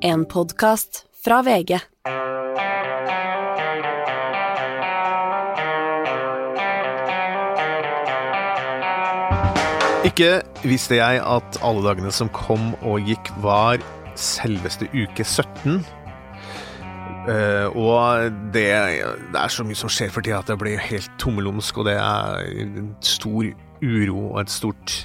[0.00, 1.72] En podkast fra VG.
[10.06, 10.28] Ikke
[10.62, 13.82] visste jeg at alle dagene som kom og gikk, var
[14.14, 15.82] selveste uke 17.
[17.28, 18.70] Uh, og det,
[19.34, 21.98] det er så mye som skjer for tida at det blir helt tommelumsk, og det
[21.98, 23.50] er en stor
[23.82, 25.00] uro og et stort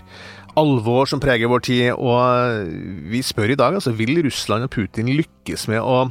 [0.60, 1.86] alvor som preger vår tid.
[1.96, 2.70] Og
[3.12, 6.05] vi spør i dag, altså, vil Russland og Putin lykkes med å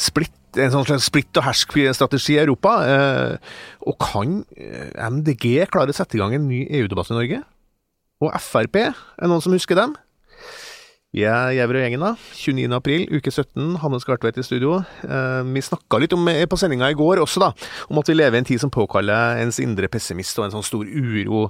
[0.00, 2.76] splitte en sånn splitt og hersk-strategi i Europa?
[2.84, 3.56] Eh,
[3.88, 7.42] og kan eh, MDG klare å sette i gang en ny EU-debatt i Norge?
[8.22, 9.96] Og Frp, er noen som husker dem?
[11.12, 12.10] Vi er Gjever og gjengen, da.
[12.40, 12.72] 29.
[12.72, 13.74] april, uke 17.
[13.82, 14.78] Hanne Skartvedt i studio.
[15.04, 17.50] Eh, vi snakka litt om, på sendinga i går også, da,
[17.92, 20.64] om at vi lever i en tid som påkaller ens indre pessimist og en sånn
[20.64, 21.42] stor uro.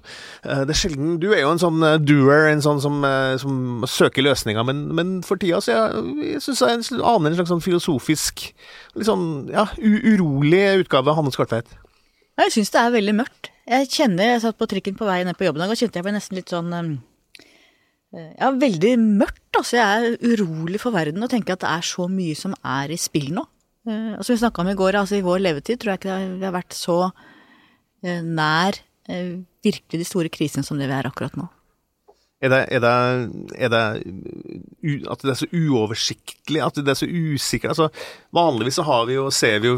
[0.42, 3.36] Eh, det er sjelden Du er jo en sånn uh, doer, en sånn som, uh,
[3.38, 7.54] som søker løsninger, men, men, for tida så jeg, jeg syns jeg aner en slags
[7.54, 8.48] sånn filosofisk,
[8.98, 11.70] litt sånn ja, urolig utgave av Hanne Skartvedt.
[12.42, 13.54] Jeg syns det er veldig mørkt.
[13.70, 16.02] Jeg kjenner, jeg satt på trikken på vei ned på jobben i dag og kjente
[16.02, 16.98] jeg ble nesten litt sånn
[18.12, 19.40] Ja, veldig mørkt.
[19.56, 22.92] Altså, jeg er urolig for verden og tenker at det er så mye som er
[22.92, 23.46] i spill nå.
[23.88, 26.18] Uh, og som vi snakka om i går, altså i vår levetid tror jeg ikke
[26.38, 31.34] vi har vært så uh, nær virkelig de store krisene som det vi er akkurat
[31.36, 31.48] nå.
[32.42, 32.92] Er det, er det,
[33.54, 33.82] er det
[34.82, 37.70] u, at det er så uoversiktlig, at det er så usikkert?
[37.76, 37.86] Altså,
[38.34, 39.76] vanligvis så har vi jo, ser vi jo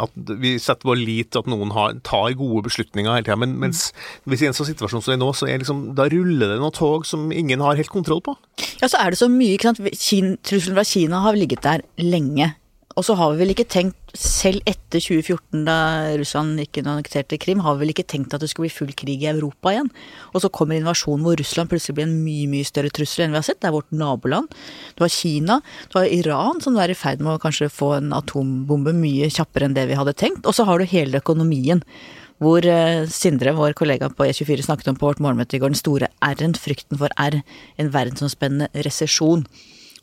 [0.00, 3.54] at vi setter vår lit til at noen har, tar gode beslutninger hele tida, men
[3.62, 3.86] mens
[4.26, 6.58] hvis i en sånn situasjon som det er nå, så er liksom, da ruller det
[6.58, 8.34] noen tog som ingen har helt kontroll på.
[8.82, 9.84] Ja, så er det så mye, ikke sant.
[10.46, 12.50] Trusselen fra Kina har ligget der lenge.
[13.00, 15.76] Og så har vi vel ikke tenkt, selv etter 2014 da
[16.20, 18.74] Russland gikk inn og annekterte Krim, har vi vel ikke tenkt at det skulle bli
[18.74, 19.88] full krig i Europa igjen.
[20.34, 23.40] Og så kommer invasjonen hvor Russland plutselig blir en mye, mye større trussel enn vi
[23.40, 23.62] har sett.
[23.62, 24.52] Det er vårt naboland.
[24.98, 28.12] Du har Kina, du har Iran som er i ferd med å kanskje få en
[28.18, 30.44] atombombe mye kjappere enn det vi hadde tenkt.
[30.44, 31.80] Og så har du hele økonomien.
[32.40, 32.64] Hvor
[33.12, 36.56] Sindre, vår kollega på E24, snakket om på vårt morgenmøte i går, den store R-en,
[36.56, 37.40] frykten for R,
[37.80, 39.48] en verdensomspennende resesjon.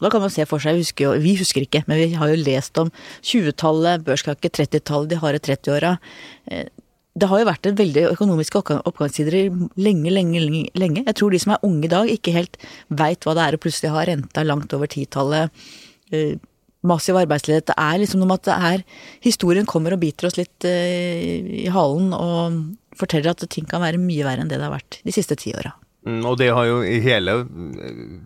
[0.01, 2.41] Da kan man se for seg, husker jo, vi husker ikke, men vi har jo
[2.41, 2.91] lest om
[3.25, 5.95] 20-tallet, børskake 30-tallet, de harde 30-åra.
[7.17, 9.39] Det har jo vært en veldig økonomiske oppgangstider
[9.81, 10.43] lenge, lenge,
[10.77, 11.01] lenge.
[11.01, 12.59] Jeg tror de som er unge i dag, ikke helt
[12.93, 15.65] veit hva det er å plutselig ha renta langt over titallet.
[16.87, 17.71] Massiv arbeidsledighet.
[17.71, 18.85] Det er liksom noe med at det er
[19.25, 22.61] Historien kommer og biter oss litt i halen og
[23.01, 25.57] forteller at ting kan være mye verre enn det det har vært de siste ti
[25.57, 25.73] åra.
[26.07, 27.33] Mm, og det har jo i hele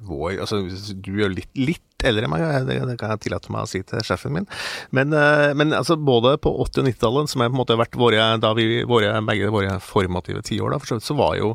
[0.05, 0.61] vår Altså,
[0.93, 3.69] du er jo litt, litt eldre enn meg, det, det, kan jeg tillate meg å
[3.69, 4.47] si til sjefen min.
[4.95, 5.13] Men,
[5.57, 8.53] men altså, både på 80- og 90-tallet, som har på en måte vært våre, da
[8.57, 11.51] vi, våre, begge våre formative tiår, da, så, jo,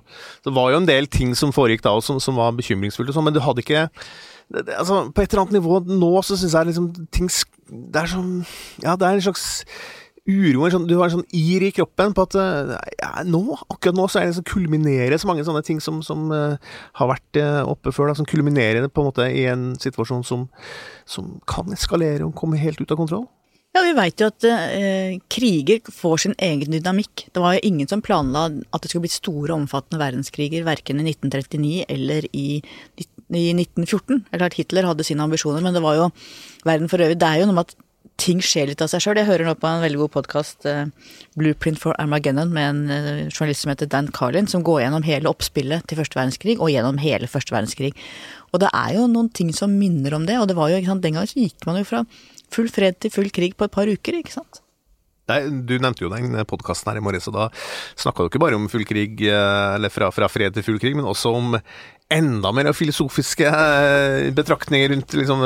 [0.46, 3.26] så var jo en del ting som foregikk da, som, som var bekymringsfulle og sånn,
[3.26, 3.88] men du hadde ikke
[4.54, 7.30] altså, På et eller annet nivå nå så syns jeg liksom ting
[7.66, 8.32] Det er sånn
[8.84, 9.46] Ja, det er en slags
[10.26, 14.08] uro sånn, Du har en sånn ir i kroppen på at ja, nå, akkurat nå
[14.10, 16.58] så er det liksom kulminerer så mange sånne ting som, som uh,
[16.98, 20.46] har vært uh, oppe før, da, som kulminerer på en måte i en situasjon som,
[21.08, 23.26] som kan eskalere og komme helt ut av kontroll.
[23.76, 27.26] Ja, vi veit jo at uh, kriger får sin egen dynamikk.
[27.28, 31.10] Det var jo ingen som planla at det skulle bli store, omfattende verdenskriger, verken i
[31.10, 32.62] 1939 eller i,
[32.96, 34.22] i 1914.
[34.24, 36.08] Det er klart Hitler hadde sine ambisjoner, men det var jo
[36.64, 37.20] verden for øvrig.
[37.20, 37.76] Det er jo noe med at
[38.20, 39.20] ting skjer litt av seg sjøl.
[39.20, 40.88] Jeg hører nå på en veldig god podkast, uh,
[41.36, 45.30] 'Blueprint for Armageddon', med en uh, journalist som heter Dan Carlin, som går gjennom hele
[45.30, 47.92] oppspillet til første verdenskrig, og gjennom hele første verdenskrig.
[48.52, 50.94] Og det er jo noen ting som minner om det, og det var jo, ikke
[50.94, 52.04] sant, den gangen så gikk man jo fra
[52.54, 54.62] full fred til full krig på et par uker, ikke sant.
[55.26, 57.48] Nei, Du nevnte jo den podkasten her i morges, og da
[57.98, 61.08] snakka du ikke bare om full krig, eller fra, fra, fred til full krig, men
[61.08, 61.58] også om
[62.14, 63.50] enda mer filosofiske
[64.38, 65.42] betraktninger rundt liksom,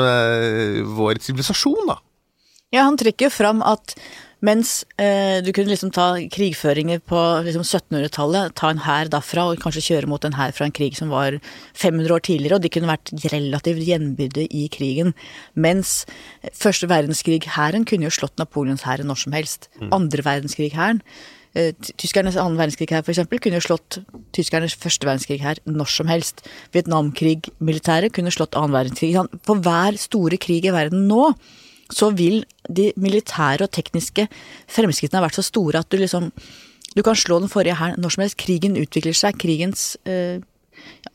[0.99, 1.97] vår sivilisasjon, da.
[2.71, 3.95] Ja, han trekker jo fram at
[4.41, 9.61] mens eh, du kunne liksom ta krigføringer på liksom 1700-tallet, ta en hær derfra og
[9.61, 11.37] kanskje kjøre mot en hær fra en krig som var
[11.77, 15.13] 500 år tidligere, og de kunne vært relativt gjenbydde i krigen.
[15.53, 16.07] Mens
[16.57, 19.69] første verdenskrig-hæren kunne jo slått Napoleonshæren når som helst.
[19.77, 19.93] Mm.
[19.99, 21.05] Andre verdenskrig-hæren
[21.53, 24.01] eh, Tyskernes annen verdenskrig her, f.eks., kunne jo slått
[24.33, 26.47] tyskernes første verdenskrig her når som helst.
[26.73, 29.19] Vietnamkrig-militæret kunne slått annen verdenskrig.
[29.45, 31.35] For hver store krig i verden nå
[31.91, 34.27] så vil de militære og tekniske
[34.71, 36.31] fremskrittene ha vært så store at du liksom
[36.91, 38.35] Du kan slå den forrige hæren når som helst.
[38.35, 39.37] Krigen utvikler seg.
[39.39, 40.41] Krigens eh,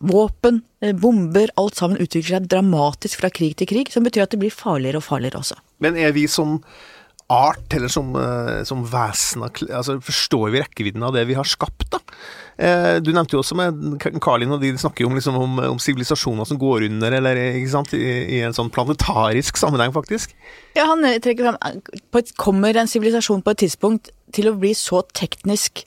[0.01, 3.91] våpen, eh, bomber, alt sammen utvikler seg dramatisk fra krig til krig.
[3.93, 5.59] Som betyr at det blir farligere og farligere også.
[5.85, 6.63] Men er vi som
[7.33, 11.89] art, eller som, eh, som vesen altså, Forstår vi rekkevidden av det vi har skapt,
[11.91, 11.99] da?
[12.57, 15.81] Eh, du nevnte jo også med Karlin, og de snakker jo om, liksom, om, om
[15.83, 20.33] sivilisasjoner som går under, eller ikke sant, I, i en sånn planetarisk sammenheng, faktisk.
[20.79, 21.83] Ja, han trekker fram
[22.39, 25.85] Kommer en sivilisasjon på et tidspunkt til å bli så teknisk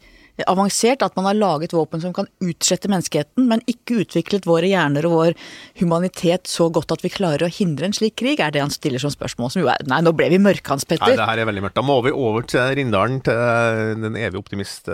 [0.48, 5.08] avansert at man har laget våpen som kan utslette menneskeheten, men ikke utviklet våre hjerner
[5.10, 5.38] og vår
[5.82, 9.02] humanitet så godt at vi klarer å hindre en slik krig, er det han stiller
[9.02, 9.54] som spørsmål.
[9.54, 11.08] Som jo er Nei, nå ble vi mørke, Hans Petter.
[11.08, 11.80] Nei, det her er veldig mørkt.
[11.80, 14.90] Da må vi over til Rindalen, til den evige optimist.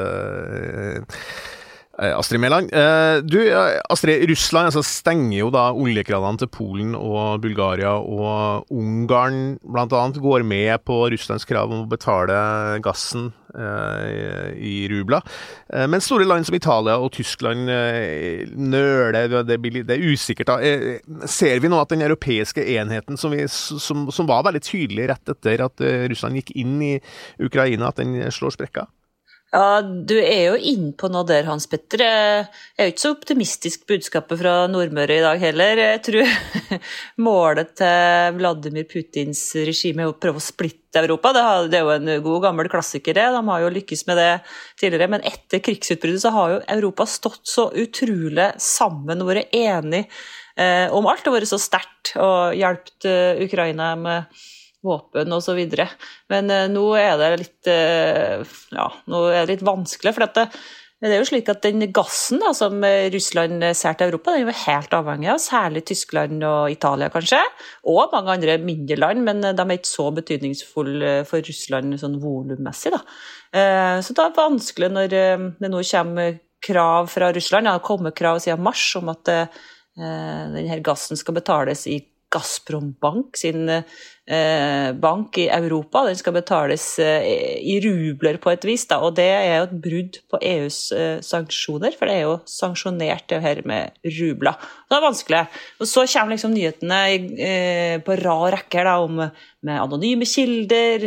[1.95, 2.73] Eh, Astrid Mæland.
[2.75, 3.39] Eh, du,
[3.89, 10.01] Astrid, Russland altså, stenger jo da oljekranene til Polen og Bulgaria, og Ungarn bl.a.
[10.11, 12.35] går med på Russlands krav om å betale
[12.83, 15.23] gassen eh, i rubler.
[15.71, 20.51] Eh, men store land som Italia og Tyskland eh, nøler, det, det, er usikkert.
[20.51, 20.59] da.
[20.59, 20.99] Eh,
[21.31, 25.31] ser vi nå at den europeiske enheten, som, vi, som, som var veldig tydelig rett
[25.31, 26.93] etter at Russland gikk inn i
[27.39, 28.91] Ukraina, at den slår sprekker?
[29.55, 32.01] Ja, du er jo inne på noe der, Hans Petter.
[32.03, 35.79] Jeg er jo ikke så optimistisk budskapet fra Nordmøre i dag heller.
[35.79, 36.79] Jeg tror
[37.27, 41.31] målet til Vladimir Putins regime er å prøve å splitte Europa.
[41.71, 43.29] Det er jo en god, gammel klassiker, det.
[43.31, 44.33] De har jo lykkes med det
[44.81, 45.07] tidligere.
[45.13, 50.09] Men etter krigsutbruddet så har jo Europa stått så utrolig sammen vært enige
[50.59, 51.31] eh, om alt.
[51.31, 54.43] Og vært så sterkt og hjulpet uh, Ukraina med
[54.85, 55.61] våpen osv.
[56.31, 60.13] Men uh, nå er det litt uh, ja, nå er det litt vanskelig.
[60.15, 60.45] for det,
[61.01, 64.53] det, er jo slik at den gassen da, som Russland ser til Europa, den er
[64.53, 67.41] jo helt avhengig av, særlig Tyskland og Italia kanskje,
[67.91, 72.95] og mange andre mindre land, men de er ikke så betydningsfulle for Russland sånn volummessig.
[72.95, 78.17] Uh, så det er vanskelig når det nå kommer krav fra Russland, det har kommet
[78.17, 79.29] krav siden mars om at
[79.95, 81.99] denne gassen skal betales i
[82.35, 83.83] Gazprom Bank sin eh,
[84.25, 86.01] bank i Europa.
[86.07, 89.75] Den skal betales eh, i rubler på et vis, da, og det er jo et
[89.83, 94.57] brudd på EUs eh, sanksjoner, for det er jo sanksjonert det her med rubler.
[94.89, 95.43] Det er vanskelig.
[95.77, 97.01] Og så kommer liksom nyhetene
[97.37, 99.27] eh, på rad rekke om
[99.65, 101.05] med anonyme kilder,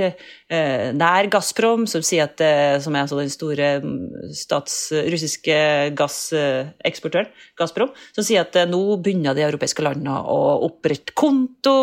[0.50, 4.76] eh, nær Gazprom, som, sier at, eh, som er altså den store mm, stats,
[5.12, 5.58] russiske
[5.98, 11.78] gasseksportøren, Gazprom, som sier at nå begynner de europeiske landene å opprette konto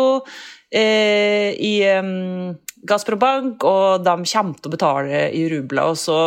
[0.70, 2.54] eh, i um,
[2.86, 5.92] Gazprom Bank, og de kommer til å betale i rubler.
[5.92, 6.20] Og så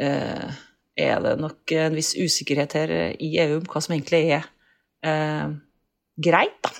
[0.00, 0.62] eh,
[0.94, 4.48] er det nok en viss usikkerhet her i EU om hva som egentlig er
[5.06, 5.54] eh,
[6.16, 6.74] greit, da.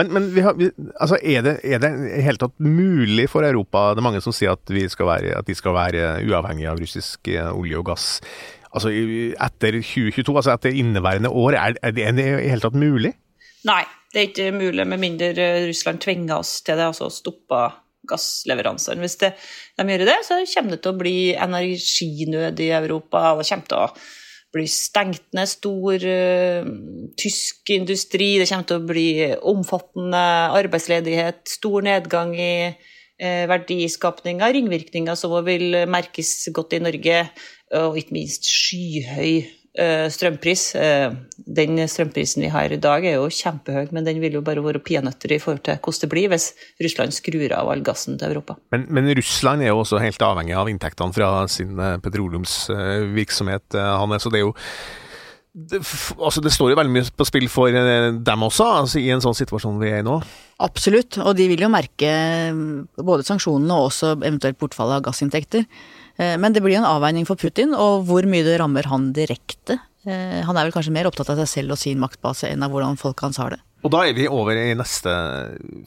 [0.00, 1.90] Men, men vi har, vi, altså er, det, i det
[2.24, 5.76] hele tatt mulig for Europa Det er mange som sier at, være, at de skal
[5.76, 8.06] være uavhengige av russisk eh, olje og gass.
[8.70, 13.12] Altså etter 2022, altså etter inneværende år, er, er det i hele tatt mulig?
[13.68, 13.82] Nei,
[14.14, 17.66] det er ikke mulig med mindre Russland tvinger oss til det, altså stoppa
[18.10, 19.02] gassleveransene.
[19.04, 19.34] Hvis det,
[19.78, 23.34] de gjør det, så kommer det til å bli energinød i Europa.
[23.38, 23.90] det kommer til å
[24.54, 26.70] bli stengt ned stor uh,
[27.20, 28.32] tysk industri.
[28.40, 29.08] Det kommer til å bli
[29.52, 30.24] omfattende
[30.58, 37.24] arbeidsledighet, stor nedgang i uh, verdiskapninga, ringvirkninger som vil merkes godt i Norge,
[37.78, 39.59] og ikke minst skyhøy
[40.10, 40.74] strømpris.
[40.74, 41.12] Eh,
[41.50, 44.82] den strømprisen vi har i dag er jo kjempehøy, men den vil jo bare være
[44.82, 46.48] peanøtter i forhold til hvordan det blir hvis
[46.82, 48.56] Russland skrur av all gassen til Europa.
[48.74, 54.18] Men, men Russland er jo også helt avhengig av inntektene fra sin eh, petroleumsvirksomhet, Hanne.
[54.20, 54.56] Så det er jo
[55.50, 55.80] det,
[56.14, 59.34] altså det står jo veldig mye på spill for dem også, altså i en sånn
[59.34, 60.20] situasjon vi er i nå?
[60.62, 62.10] Absolutt, og de vil jo merke
[62.94, 65.66] både sanksjonene og også eventuelt bortfallet av gassinntekter.
[66.20, 69.80] Eh, men det blir en avveining for Putin, og hvor mye det rammer han direkte.
[70.04, 72.72] Eh, han er vel kanskje mer opptatt av seg selv og sin maktbase enn av
[72.72, 73.62] hvordan folk hans har det.
[73.80, 75.12] Og da er vi over i neste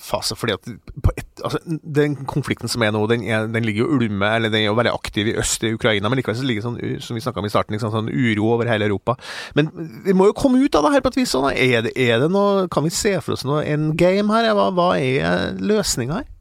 [0.01, 0.69] fase, fordi at
[1.13, 4.63] et, altså, den konflikten som er nå, den, er, den ligger jo ulme, eller den
[4.63, 7.21] er jo veldig aktiv i øst i Ukraina, men likevel så ligger sånn, som vi
[7.21, 9.13] snakka om i starten, liksom, sånn uro over hele Europa.
[9.53, 9.69] Men
[10.07, 11.35] vi må jo komme ut av det her på et vis.
[11.35, 11.51] Sånn.
[11.53, 14.49] Er, det, er det noe, kan vi se for oss noe endgame her?
[14.57, 16.32] Hva, hva er løsninga her?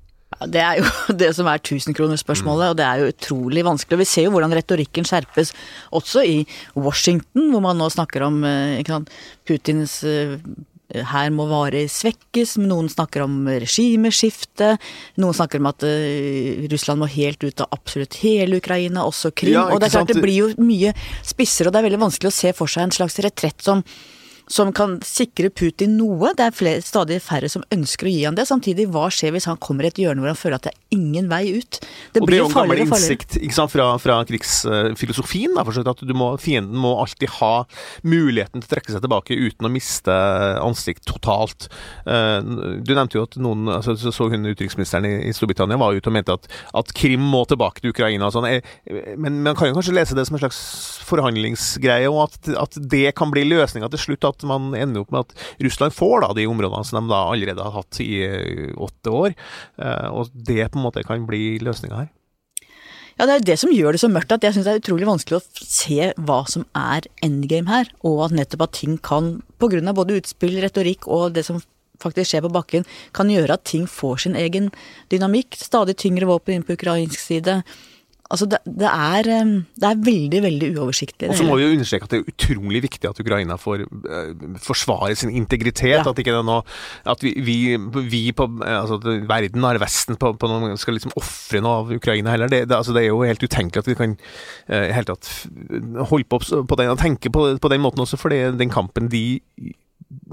[0.51, 0.89] Det er jo
[1.23, 3.99] det som er tusenkronersspørsmålet, og det er jo utrolig vanskelig.
[3.99, 5.55] Og vi ser jo hvordan retorikken skjerpes
[5.95, 6.43] også i
[6.75, 9.11] Washington, hvor man nå snakker om eh, sant,
[9.49, 10.39] Putins eh,
[10.93, 14.75] her må varer svekkes, noen snakker om regimeskifte.
[15.23, 19.57] Noen snakker om at uh, Russland må helt ut av absolutt hele Ukraina, også Krim.
[19.57, 20.93] Ja, og det er klart det blir jo mye
[21.25, 23.81] spissere, og det er veldig vanskelig å se for seg en slags retrett som
[24.53, 26.33] som kan sikre Putin noe.
[26.37, 28.45] Det er flere, stadig færre som ønsker å gi han det.
[28.49, 30.97] Samtidig, hva skjer hvis han kommer i et hjørne hvor han føler at det er
[30.99, 31.81] ingen vei ut?
[32.13, 36.29] Det og det er jo en gammel innsikt sant, fra, fra, krigsfilosofien, da, at må,
[36.43, 37.65] fienden må alltid ha
[38.05, 40.17] muligheten til å trekke seg tilbake uten å miste
[40.61, 41.71] ansikt totalt.
[42.05, 42.39] Eh,
[42.85, 46.35] du nevnte jo at noen altså, så hun Utenriksministeren i Storbritannia var ute og mente
[46.35, 48.29] at, at Krim må tilbake til Ukraina.
[48.35, 48.49] Sånn.
[49.17, 50.61] Men man kan jo kanskje lese det som en slags
[51.09, 54.29] forhandlingsgreie, og at, at det kan bli løsninga til slutt.
[54.29, 57.67] At man ender opp med at Russland får da de områdene som de da allerede
[57.67, 59.37] har hatt i eh, åtte år.
[59.79, 62.11] Eh, og det på en måte kan bli løsninga her.
[63.19, 65.07] Ja, Det er det som gjør det så mørkt at jeg syns det er utrolig
[65.07, 67.91] vanskelig å se hva som er endgame her.
[68.09, 69.93] Og at nettopp at ting kan, pga.
[69.93, 71.61] både utspill, retorikk og det som
[72.03, 74.71] faktisk skjer på bakken, kan gjøre at ting får sin egen
[75.13, 75.55] dynamikk.
[75.61, 77.63] Stadig tyngre våpen inn på ukrainsk side.
[78.33, 81.29] Altså det, det, er, det, er, veldig, veldig uoversiktlig.
[81.31, 84.57] Og så må vi jo understreke at det er utrolig viktig at Ukraina får uh,
[84.65, 85.99] forsvare sin integritet.
[85.99, 86.05] Ja.
[86.09, 86.59] At ikke det nå
[87.12, 87.77] At vi, vi,
[88.09, 88.99] vi på altså
[89.29, 92.51] verden har Vesten på, på noen skal liksom ofre noe av Ukraina heller.
[92.53, 94.17] Det, altså det, er jo helt utenkelig at vi kan
[94.69, 95.31] helt tatt
[96.09, 99.43] holde på på den og tenke på, på den måten også, for den kampen de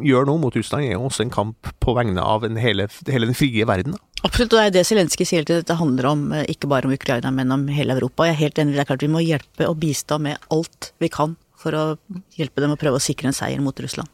[0.03, 3.29] gjør nå mot Russland, er jo også en kamp på vegne av en hele, hele,
[3.29, 3.95] den frie verden.
[4.19, 6.93] Absolutt, og det er det Zelenskyj sier til dette handler om, eh, ikke bare om
[6.93, 8.25] Ukraina, men om hele Europa.
[8.27, 11.07] Jeg er helt enig, det er klart vi må hjelpe og bistå med alt vi
[11.07, 11.97] kan for å
[12.35, 14.09] hjelpe dem å prøve å sikre en seier mot Russland.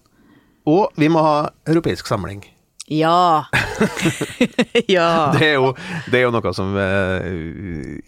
[0.66, 2.44] Og vi må ha europeisk samling.
[2.86, 3.46] Ja.
[4.88, 5.34] ja.
[5.34, 5.72] Det er, jo,
[6.06, 7.26] det er, jo, noe som uh,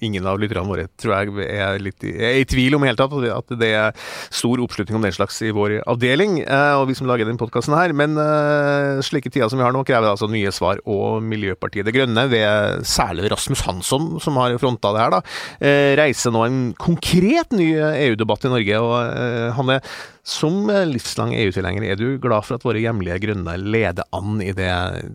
[0.05, 3.15] ingen av lytterne våre tror jeg er, litt, er i tvil om i hele tatt.
[3.33, 7.09] At det er stor oppslutning om den slags i vår avdeling, uh, og vi som
[7.09, 7.95] lager den podkasten her.
[7.97, 10.83] Men uh, slike tider som vi har nå, krever altså nye svar.
[10.85, 15.23] Og Miljøpartiet De Grønne, ved særlig Rasmus Hansson, som har fronta det her, da,
[15.97, 18.83] reiser nå en konkret ny EU-debatt i Norge.
[18.83, 24.07] og han er som livslang EU-tilhenger, er du glad for at våre hjemlige grønne leder
[24.15, 24.73] an i det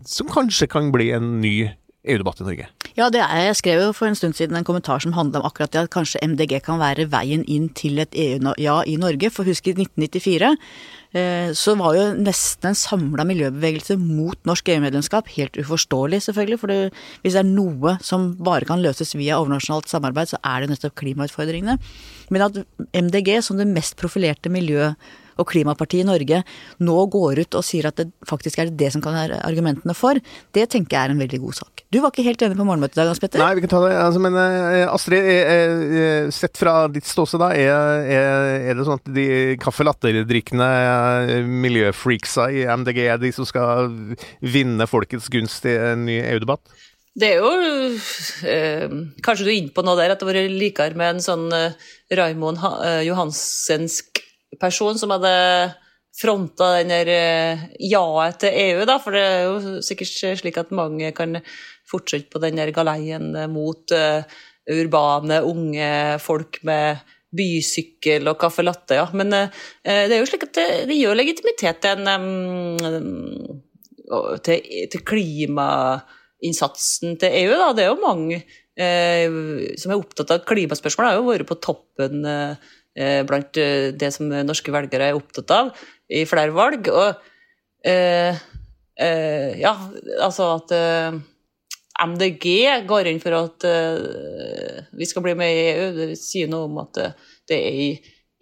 [0.09, 1.55] som kanskje kan bli en ny
[2.03, 2.67] EU-debatt i Norge?
[2.97, 5.47] Ja, det er, jeg skrev jo for en stund siden en kommentar som handla om
[5.47, 9.31] akkurat det, at kanskje MDG kan være veien inn til et EU-ja i Norge.
[9.33, 10.73] For husk i 1994 eh,
[11.13, 15.27] så var jo nesten en samla miljøbevegelse mot norsk EU-medlemskap.
[15.35, 16.57] Helt uforståelig, selvfølgelig.
[16.61, 16.77] For det,
[17.21, 20.95] hvis det er noe som bare kan løses via overnasjonalt samarbeid, så er det nettopp
[21.03, 21.77] klimautfordringene.
[22.33, 22.57] Men at
[22.97, 24.95] MDG, som det mest profilerte miljø-
[25.39, 26.41] og klimapartiet i Norge,
[26.83, 30.19] nå går ut og sier at det faktisk er det som kan være argumentene for,
[30.55, 31.83] det tenker jeg er en veldig god sak.
[31.93, 33.41] Du var ikke helt enig på morgenmøtet i dag, Hans Petter?
[33.43, 33.91] Nei, vi kan ta det.
[34.01, 38.07] Altså, men uh, Astrid, uh, sett fra ditt ståsted, da, er,
[38.69, 39.27] er, det sånn at de
[39.83, 40.69] latter-drikkende
[41.65, 43.91] miljøfreaksa i MDG er de som skal
[44.41, 46.65] vinne folkets gunst i en ny EU-debatt?
[47.13, 47.49] Det er jo
[48.49, 48.93] eh,
[49.25, 51.45] Kanskje du er inne på noe der, at det hadde vært likere med en sånn
[51.53, 51.75] eh,
[52.17, 54.23] Raimond eh, Johansensk
[54.61, 55.33] person som hadde
[56.13, 58.99] fronta den der jaet ja-et til EU, da.
[59.01, 61.39] For det er jo sikkert slik at mange kan
[61.89, 64.21] fortsette på den der galeien mot uh,
[64.69, 65.89] urbane, unge
[66.23, 67.01] folk med
[67.33, 69.07] bysykkel og caffè latte, ja.
[69.17, 69.47] Men det
[69.83, 72.27] er jo slik at det, det gir legitimitet til en
[74.45, 74.59] til,
[74.91, 77.53] til klimainnsatsen til EU.
[77.57, 77.67] Da.
[77.75, 78.35] Det er jo mange
[78.77, 79.29] eh,
[79.79, 82.55] som er opptatt av klimaspørsmål, har jo vært på toppen eh,
[83.25, 85.71] blant eh, det som norske velgere er opptatt av
[86.13, 86.89] i flere valg.
[86.93, 88.41] Og eh,
[88.93, 89.73] eh ja,
[90.21, 91.21] altså at eh,
[92.03, 92.47] MDG
[92.89, 93.65] går inn for at
[94.97, 95.87] vi skal bli med i EU.
[95.97, 96.97] Det sier noe om at
[97.49, 97.89] det er i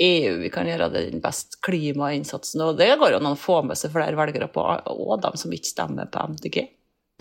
[0.02, 2.64] EU vi kan gjøre den best klimainnsatsen.
[2.64, 5.74] Og det går an å få med seg flere velgere på, og de som ikke
[5.74, 6.64] stemmer på MDG.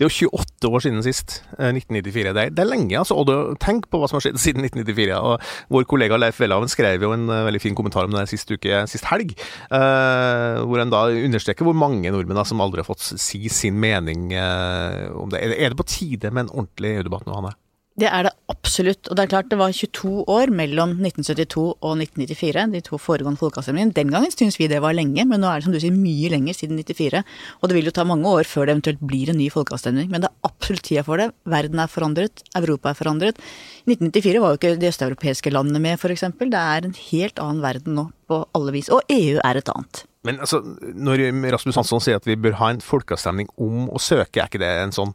[0.01, 1.33] Det er jo 28 år siden sist.
[1.61, 2.21] 1994.
[2.25, 3.19] Eh, det er, det er lenge, altså.
[3.21, 5.19] Og det, tenk på hva som har skjedd siden 1994.
[5.21, 8.49] Og vår kollega Leif Welhaven skrev jo en uh, veldig fin kommentar om det sist
[8.49, 9.35] uke, sist helg.
[9.69, 13.77] Uh, hvor han da understreker hvor mange nordmenn da, som aldri har fått si sin
[13.77, 15.43] mening uh, om det.
[15.45, 17.53] Er, er, det på tide med en ordentlig EU-debatt nå, Hanne?
[17.99, 19.09] Det er det absolutt.
[19.11, 23.41] Og det er klart det var 22 år mellom 1972 og 1994, de to foregående
[23.41, 23.95] folkeavstemningene.
[23.97, 26.29] Den gangen syns vi det var lenge, men nå er det som du sier mye
[26.31, 27.23] lenger siden 94.
[27.59, 30.07] Og det vil jo ta mange år før det eventuelt blir en ny folkeavstemning.
[30.11, 31.27] Men det er absolutt tida for det.
[31.51, 33.41] Verden er forandret, Europa er forandret.
[33.89, 36.23] 1994 var jo ikke de østeuropeiske landene med, f.eks.
[36.39, 38.87] Det er en helt annen verden nå på alle vis.
[38.93, 40.05] Og EU er et annet.
[40.23, 40.61] Men altså,
[40.95, 41.25] når
[41.57, 44.71] Rasmus Hansson sier at vi bør ha en folkeavstemning om å søke, er ikke det
[44.85, 45.13] en sånn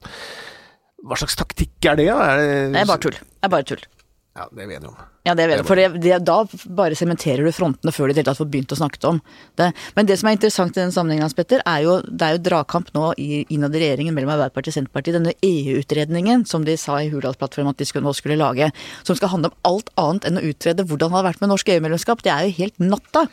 [1.05, 2.09] hva slags taktikk er det?
[2.13, 3.19] Er det, det er bare tull.
[3.19, 3.85] Det er bare tull.
[4.37, 4.97] Ja, det er vi enige om.
[5.25, 5.69] Ja, det er vi enige om.
[5.69, 6.37] For det, det, da
[6.77, 9.21] bare sementerer du frontene før de i får begynt å snakke om
[9.57, 9.71] det.
[9.97, 12.43] Men det som er interessant i den sammenhengen, Hans Petter, er jo det er jo
[12.45, 15.17] dragkamp nå innad i regjeringen mellom Arbeiderpartiet og Senterpartiet.
[15.17, 18.69] Denne EU-utredningen som de sa i Hurdalsplattformen at de skulle, nå skulle lage,
[19.09, 21.73] som skal handle om alt annet enn å utrede hvordan det har vært med norsk
[21.77, 23.25] EU-medlemskap, det er jo helt natta.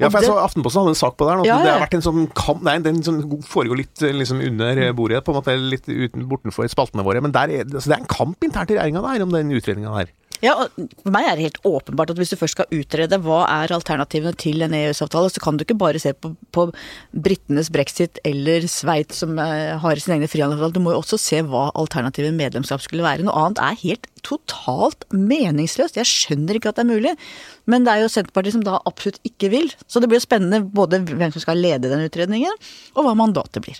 [0.00, 1.40] Ja, for jeg så Aftenposten hadde en sak på det her.
[1.42, 1.46] nå.
[1.46, 4.80] Ja, Det har vært en sånn kamp Nei, den sånn foregår litt eh, liksom under
[4.96, 7.20] bordet, på en måte litt uten, bortenfor spaltene våre.
[7.24, 10.12] Men der er, altså, det er en kamp internt i regjeringa om den utredninga her.
[10.42, 13.44] Ja, og For meg er det helt åpenbart at hvis du først skal utrede hva
[13.46, 16.64] er alternativene til en EØS-avtale, så kan du ikke bare se på, på
[17.14, 20.74] britenes brexit eller Sveits som eh, har sin egne frihandelsavtale.
[20.74, 23.22] Du må jo også se hva alternativet medlemskap skulle være.
[23.26, 26.00] Noe annet er helt totalt meningsløst.
[26.00, 27.14] Jeg skjønner ikke at det er mulig.
[27.70, 29.70] Men det er jo Senterpartiet som da absolutt ikke vil.
[29.86, 32.58] Så det blir jo spennende både hvem som skal lede den utredningen,
[32.96, 33.78] og hva mandatet blir.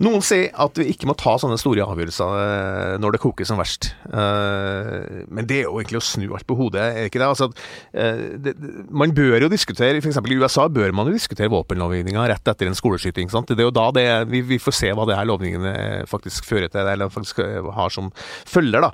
[0.00, 3.58] Noen sier at vi ikke må ta sånne store avgjørelser eh, når det koker som
[3.60, 3.90] verst.
[4.08, 7.28] Eh, Men det er jo egentlig å snu alt på hodet, er ikke det?
[7.28, 7.50] Altså,
[7.92, 8.54] eh, det
[8.88, 10.16] man bør jo diskutere, f.eks.
[10.22, 13.28] i USA bør man jo diskutere våpenlovgivninga rett etter en skoleskyting.
[13.32, 13.52] Sant?
[13.52, 16.72] Det er jo da det, vi, vi får se hva det her lovgivningene faktisk fører
[16.72, 17.42] til, eller faktisk
[17.76, 18.08] har som
[18.48, 18.86] følger.
[18.88, 18.92] da.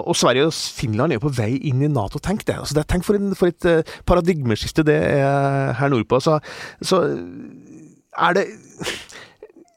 [0.00, 2.22] Og Sverige og Finland er jo på vei inn i Nato.
[2.22, 2.56] Tenk det.
[2.62, 6.20] Altså, det tenk for, en, for et paradigmeskifte det er her nordpå.
[6.24, 6.38] Så,
[6.80, 7.04] så
[8.18, 8.48] er det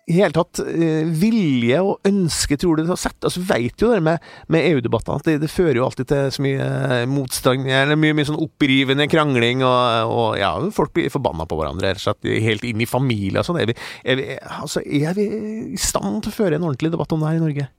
[0.09, 3.83] i hele tatt eh, vilje og ønske, tror du, til å sette altså, Vi vet
[3.83, 7.03] jo det med, med EU-debattene, at det, det fører jo alltid til så mye eh,
[7.09, 11.93] motstand, eller mye, mye sånn opprivende krangling, og, og ja, folk blir forbanna på hverandre,
[11.93, 13.61] rett og slett, helt inn i familie og sånn.
[13.61, 15.27] Er, er, altså, er vi
[15.75, 17.69] i stand til å føre en ordentlig debatt om det her i Norge?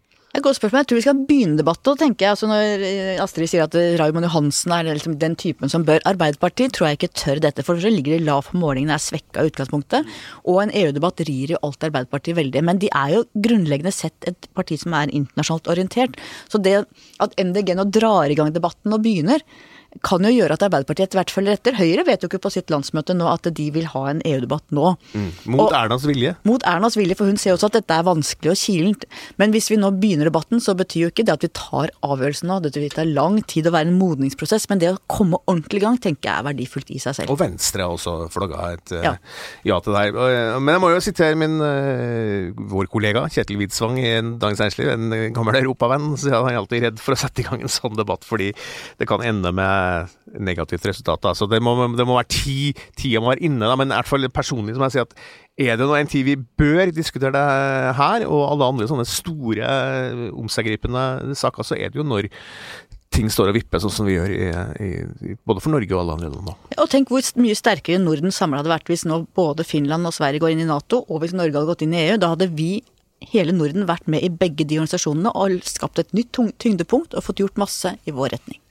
[0.42, 0.80] Et godt spørsmål.
[0.80, 1.98] Jeg tror vi skal begynne debatten.
[1.98, 2.34] tenker jeg.
[2.34, 6.72] Altså når eh, Astrid sier at Raymond Johansen er liksom den typen som bør Arbeiderpartiet,
[6.74, 7.62] tror jeg ikke tør dette.
[7.62, 10.08] For så ligger de lavt på målingene, er svekka i utgangspunktet.
[10.42, 12.64] Og en EU-debatt rir jo alt Arbeiderpartiet veldig.
[12.66, 16.18] Men de er jo grunnleggende sett et parti som er internasjonalt orientert.
[16.50, 16.74] Så det
[17.22, 19.46] at MDG nå drar i gang debatten og begynner,
[20.00, 21.76] kan jo gjøre at Arbeiderpartiet etter hvert følger etter.
[21.76, 24.94] Høyre vet jo ikke på sitt landsmøte nå at de vil ha en EU-debatt nå.
[25.46, 26.36] Mot Og- Ernas vilje?
[26.44, 29.04] mot Ernas vilje, for hun ser også at dette er vanskelig og kilent.
[29.38, 32.48] Men hvis vi nå begynner debatten, så betyr jo ikke det at vi tar avgjørelsen
[32.48, 32.60] nå.
[32.62, 35.84] Det vil ta lang tid å være en modningsprosess, men det å komme ordentlig i
[35.84, 37.30] gang tenker jeg er verdifullt i seg selv.
[37.34, 39.16] Og Venstre har også flagga et eh, Ja.
[39.64, 39.80] ja.
[39.80, 39.92] til.
[39.92, 44.58] Og, eh, Men jeg må jo sitere min, eh, vår kollega Kjetil Widsvang i Dagens
[44.62, 46.16] Næringsliv, en gammel europavenn.
[46.16, 48.52] Så han er alltid redd for å sette i gang en sånn debatt, fordi
[48.98, 49.81] det kan ende med
[50.38, 51.22] negativt resultat.
[51.24, 51.34] Da.
[51.36, 52.58] Så det må, det må være ti,
[52.98, 53.66] tida må være inne.
[53.66, 53.76] Da.
[53.78, 55.16] Men i hvert fall personlig så må jeg si at
[55.62, 59.66] er det nå en tid vi bør diskutere det her, og alle andre sånne store,
[59.66, 62.30] eh, omseggripende saker, så er det jo når
[63.12, 64.46] ting står og vipper sånn som vi gjør i,
[64.80, 66.56] i, både for Norge og alle andre land nå.
[66.80, 70.42] Og tenk hvor mye sterkere Norden samla hadde vært hvis nå både Finland og Sverige
[70.42, 72.18] går inn i Nato, og hvis Norge hadde gått inn i EU.
[72.22, 72.70] Da hadde vi,
[73.34, 77.44] hele Norden, vært med i begge de organisasjonene og skapt et nytt tyngdepunkt og fått
[77.44, 78.62] gjort masse i vår retning.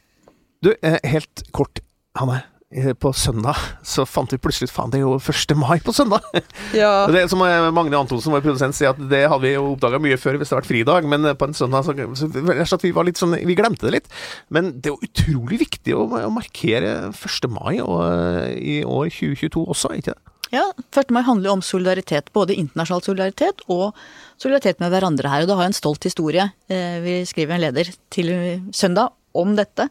[0.61, 1.79] Du, eh, helt kort,
[2.19, 2.43] Hanne.
[2.71, 5.55] eh, På søndag så fant vi plutselig ut faen, det er jo 1.
[5.57, 6.21] mai på søndag!
[6.77, 7.07] Ja.
[7.09, 10.19] Det som eh, Magne Antonsen, vår produsent, sier at det hadde vi jo oppdaga mye
[10.21, 12.29] før hvis det hadde vært fridag, men på en søndag så, så,
[12.69, 14.11] så vi var litt sånn Vi glemte det litt.
[14.53, 17.49] Men det er jo utrolig viktig å, å markere 1.
[17.49, 17.97] mai og,
[18.61, 20.35] i år 2022 også, ikke det?
[20.53, 21.09] Ja, 1.
[21.15, 22.29] mai handler jo om solidaritet.
[22.37, 23.95] Både internasjonal solidaritet og
[24.37, 25.41] solidaritet med hverandre her.
[25.45, 26.43] Og det har jo en stolt historie.
[26.67, 28.31] Vi skriver en leder til
[28.75, 29.87] søndag om dette.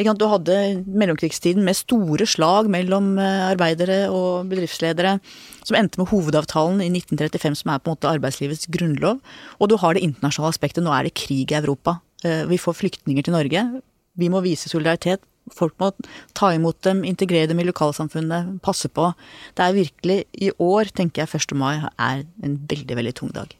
[0.00, 5.18] Du hadde mellomkrigstiden med store slag mellom eh, arbeidere og bedriftsledere,
[5.64, 9.20] som endte med hovedavtalen i 1935, som er på en måte arbeidslivets grunnlov.
[9.60, 10.84] Og du har det internasjonale aspektet.
[10.84, 12.00] Nå er det krig i Europa.
[12.24, 13.82] Eh, Vi får flyktninger til Norge.
[14.16, 15.20] Vi må vise solidaritet.
[15.52, 15.92] Folk må
[16.32, 19.12] ta imot dem, integrere dem i lokalsamfunnet, passe på.
[19.56, 21.56] Det er virkelig i år, tenker jeg 1.
[21.56, 23.59] mai er en veldig, veldig tung dag.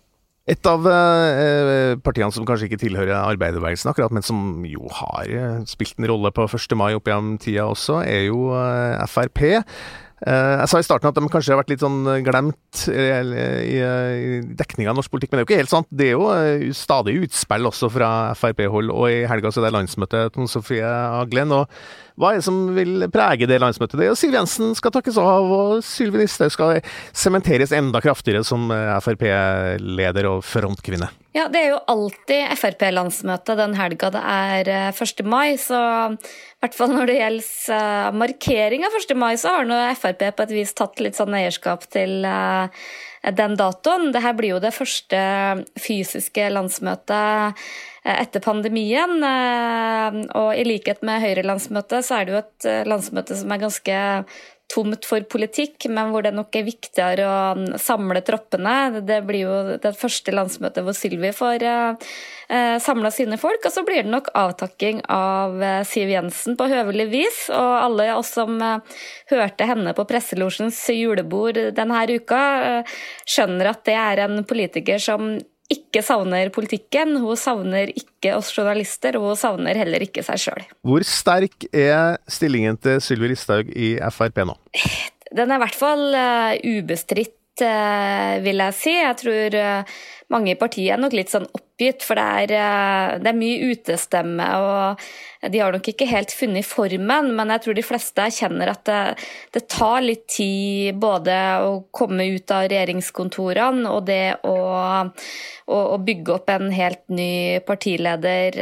[0.50, 5.58] Et av eh, partiene som kanskje ikke tilhører arbeiderbevegelsen akkurat, men som jo har eh,
[5.70, 6.74] spilt en rolle på 1.
[6.78, 9.44] mai opp gjennom tida også, er jo eh, Frp.
[10.20, 13.06] Jeg sa i starten at de kanskje har vært litt sånn glemt i,
[13.72, 13.78] i
[14.52, 15.88] dekninga av norsk politikk, men det er jo ikke helt sant.
[15.88, 20.26] Det er jo stadig utspill også fra Frp-hold, og i helga så er det landsmøte
[20.34, 21.56] Tone Sofie Aglen.
[21.56, 21.72] og
[22.18, 23.98] hva er det som vil prege det landsmøtet?
[24.00, 26.80] Det Siv Jensen skal takkes av, og Sylvi Listhaug skal
[27.12, 31.10] sementeres enda kraftigere som eh, Frp-leder og frontkvinne.
[31.36, 35.22] Ja, det er jo alltid Frp-landsmøte den helga det er eh, 1.
[35.30, 35.78] mai, så
[36.10, 39.14] i hvert fall når det gjelder eh, markering av 1.
[39.18, 42.82] mai, så har nå Frp på et vis tatt litt sånn eierskap til eh,
[43.22, 44.10] den datoen.
[44.14, 45.20] Dette blir jo det første
[45.80, 47.58] fysiske landsmøtet
[48.04, 49.18] eh, etter pandemien.
[49.22, 53.64] eh, Og i likhet med Høyre-landsmøtet, så er det jo et eh, landsmøte som er
[53.66, 53.98] ganske
[54.70, 59.02] tomt for politikk, men hvor det nok er viktigere å samle troppene.
[59.06, 63.66] Det blir jo det første landsmøtet hvor Sylvi får eh, samla sine folk.
[63.66, 67.44] Og så blir det nok avtakking av eh, Siv Jensen på høvelig vis.
[67.54, 68.98] Og alle oss som eh,
[69.34, 75.34] hørte henne på presselosjens julebord denne uka, eh, skjønner at det er en politiker som
[75.70, 80.66] ikke savner politikken, hun savner ikke oss journalister, og hun savner heller ikke seg sjøl.
[80.86, 84.58] Hvor sterk er stillingen til Sylvi Listhaug i Frp nå?
[85.30, 88.94] den er i hvert fall uh, ubestridt, uh, vil jeg si.
[88.98, 89.98] Jeg tror uh,
[90.34, 91.46] mange i partiet er nok litt sånn
[91.80, 94.46] oppgitt, for det er, det er mye utestemme.
[94.60, 98.82] og de har nok ikke helt funnet formen, men jeg tror de fleste kjenner at
[98.84, 98.98] det,
[99.56, 104.56] det tar litt tid både å komme ut av regjeringskontorene og det å,
[105.08, 108.60] å, å bygge opp en helt ny partileder.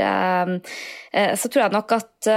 [1.11, 2.31] Så tror jeg nok at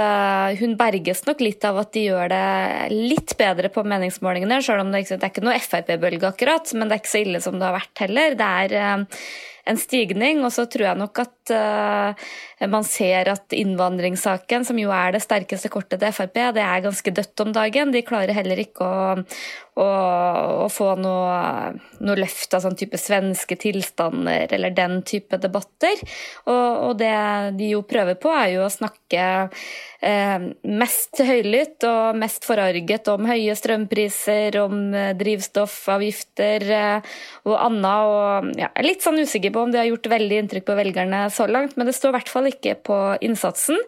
[0.58, 2.42] hun berges nok litt av at de gjør det
[2.90, 6.98] litt bedre på meningsmålingene, selv om det, det er ikke noe Frp-bølge akkurat, men det
[6.98, 8.38] er ikke så ille som det har vært heller.
[8.42, 9.10] Det er
[9.68, 10.42] en stigning.
[10.44, 12.30] Og så tror jeg nok at uh,
[12.70, 17.14] man ser at innvandringssaken, som jo er det sterkeste kortet til Frp, det er ganske
[17.14, 17.94] dødt om dagen.
[17.94, 19.14] De klarer heller ikke å,
[19.82, 19.88] å,
[20.66, 21.38] å få noe,
[22.02, 26.02] noe, løft av sånn type svenske tilstander eller den type debatter.
[26.46, 27.14] Og, og det
[27.58, 29.24] de jo prøver på, er jo å snakke
[30.02, 37.12] mest høylytt og mest forarget om høye strømpriser, om eh, drivstoffavgifter eh,
[37.46, 38.08] og annet.
[38.08, 40.78] Og ja, jeg er litt sånn usikker på om det har gjort veldig inntrykk på
[40.78, 43.78] velgerne så langt, men det står i hvert fall ikke på innsatsen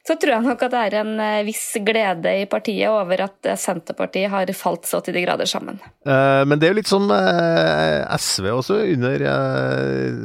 [0.00, 3.48] så tror jeg nok at det er en eh, viss glede i partiet over at
[3.48, 5.76] eh, Senterpartiet har falt så til de grader sammen.
[6.08, 9.26] Eh, men det er jo litt som SV også, under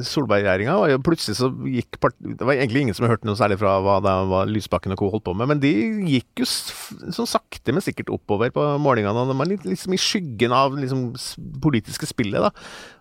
[0.07, 0.77] Solberg-regjeringa.
[1.03, 4.15] Plutselig så gikk part Det var egentlig ingen som hørte noe særlig fra hva, det,
[4.31, 5.11] hva Lysbakken og co.
[5.11, 5.73] holdt på med, men de
[6.15, 9.27] gikk jo sånn sakte, men sikkert oppover på målingene.
[9.27, 11.09] De var litt, liksom i skyggen av liksom
[11.63, 12.53] politiske spillet, da.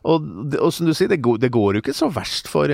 [0.04, 0.26] Og,
[0.58, 2.68] og, som du sier, det går, det går, jo ikke så verst for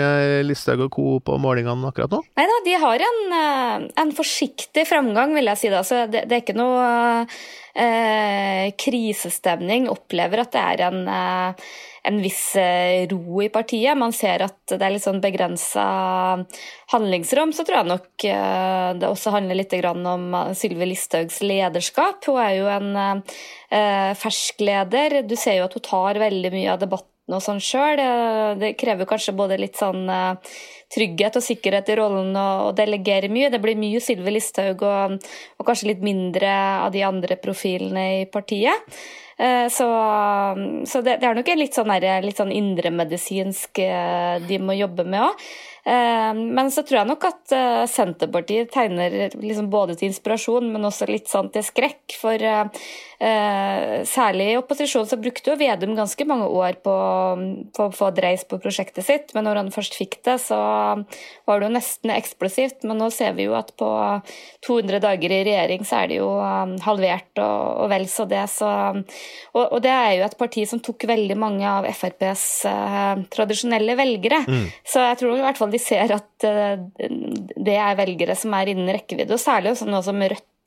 [0.46, 1.06] Listhaug og co.
[1.24, 2.22] på målingene akkurat nå?
[2.38, 3.20] Nei da, de har en
[3.96, 5.70] en forsiktig framgang, vil jeg si.
[5.72, 5.82] da.
[5.86, 6.88] Så det, det er ikke noe
[7.74, 9.88] eh, krisestemning.
[9.92, 11.70] Opplever at det er en, eh,
[12.10, 13.98] en viss eh, ro i partiet.
[13.98, 15.86] Man ser at det er litt sånn begrensa
[16.94, 17.54] handlingsrom.
[17.56, 22.24] Så tror jeg nok eh, det også handler litt om Sylvi Listhaugs lederskap.
[22.28, 25.22] Hun er jo en eh, fersk leder.
[25.28, 28.00] Du ser jo at hun tar veldig mye av debatten og sånn sjøl.
[28.60, 30.52] Det krever kanskje både litt sånn eh,
[30.90, 33.50] trygghet og sikkerhet i rollen å delegere mye.
[33.52, 35.16] Det blir mye Sylvi Listhaug og,
[35.58, 36.52] og, kanskje litt mindre
[36.84, 39.00] av de andre profilene i partiet.
[39.40, 39.88] Eh, så,
[40.84, 41.92] så det, det, er nok litt sånn,
[42.26, 45.50] litt sånn indremedisinsk eh, de må jobbe med òg.
[45.84, 47.54] Men så tror jeg nok at
[47.90, 52.18] Senterpartiet tegner liksom både til inspirasjon, men også litt sånn til skrekk.
[52.20, 52.44] For
[53.20, 56.92] Eh, særlig i opposisjon så brukte jo Vedum ganske mange år på,
[57.76, 61.60] på å få dreis på prosjektet sitt, men når han først fikk det, så var
[61.60, 62.86] det jo nesten eksplosivt.
[62.88, 63.90] Men nå ser vi jo at på
[64.64, 66.30] 200 dager i regjering så er det jo
[66.86, 68.46] halvert og, og vel så det.
[68.54, 68.70] Så,
[69.52, 73.98] og, og, det er jo et parti som tok veldig mange av FrPs eh, tradisjonelle
[74.00, 74.40] velgere.
[74.48, 74.64] Mm.
[74.80, 76.82] Så jeg tror i hvert fall de ser at uh,
[77.56, 80.59] det er velgere som er innen rekkevidde, og særlig også noe som Rødt eh,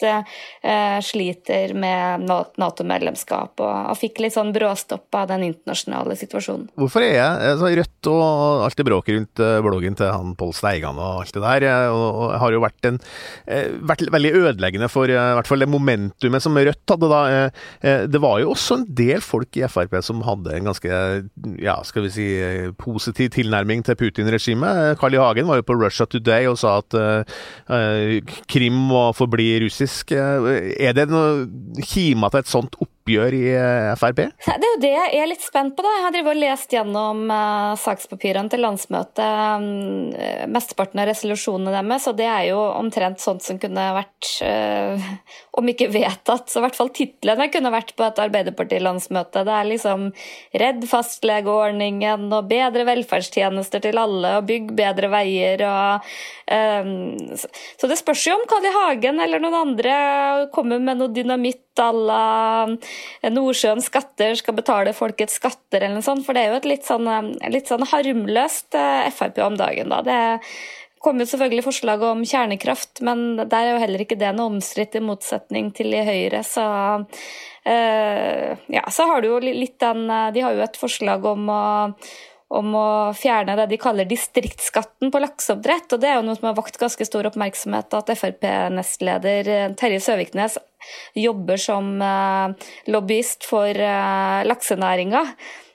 [1.03, 2.27] sliter med
[2.59, 6.69] Nato-medlemskap, og, og, fikk litt sånn bråstopp av den internasjonale situasjonen.
[6.79, 10.53] Hvorfor er jeg altså, Rødt og alt det bråket rundt eh, bloggen til han Pål
[10.57, 12.99] Steigan og alt det der, eh, og, har jo vært, en,
[13.47, 17.21] eh, vært veldig ødeleggende for i hvert fall det momentumet som Rødt hadde da.
[18.09, 20.99] Det var jo også en del folk i Frp som hadde en ganske,
[21.61, 22.27] ja, skal vi si,
[22.79, 24.97] positiv tilnærming til Putin-regimet.
[25.01, 25.21] Carl I.
[25.21, 30.11] Hagen var jo på Russia Today og sa at uh, Krim må forbli russisk faktisk.
[30.11, 31.45] Eh, er det noe
[31.83, 34.21] kima til et sånt oppgjør i eh, Frp?
[34.39, 35.83] Det er jo det jeg er litt spent på.
[35.83, 35.91] da.
[35.97, 39.19] Jeg har drevet og lest gjennom uh, sakspapirene til landsmøtet.
[39.19, 40.13] Um,
[40.53, 45.09] mesteparten av resolusjonene deres, og det er jo omtrent sånt som kunne vært, uh,
[45.59, 49.43] om ikke vedtatt, så i hvert fall titlene kunne vært på et Arbeiderparti-landsmøte.
[49.43, 50.07] Det er liksom
[50.55, 56.07] 'Redd fastlegeordningen' og 'Bedre velferdstjenester til alle' og 'Bygg bedre veier' og
[56.47, 58.61] um, Så det spørs jo om Carl.
[58.63, 59.93] Hagen eller noen andre
[60.55, 62.27] kommer med noe dynamitt à la
[63.21, 66.25] eh, Nordsjøens skatter skal betale folkets skatter, eller noe sånt.
[66.25, 69.93] For det er jo et litt sånn, eh, litt sånn harmløst eh, Frp om dagen,
[69.93, 70.01] da.
[70.05, 70.19] Det
[71.03, 74.95] kommer jo selvfølgelig forslag om kjernekraft, men der er jo heller ikke det noe omstridt,
[74.95, 76.39] i motsetning til i Høyre.
[76.47, 81.51] Så, uh, ja, så har du jo litt den De har jo et forslag om
[81.51, 81.63] å
[82.53, 82.87] om å
[83.17, 85.89] fjerne det de kaller distriktsskatten på lakseoppdrett.
[85.95, 90.01] og Det er jo noe som har vakt ganske stor oppmerksomhet, at Frp-nestleder eh, Terje
[90.03, 90.59] Søviknes
[91.17, 95.25] jobber som eh, lobbyist for eh, laksenæringa.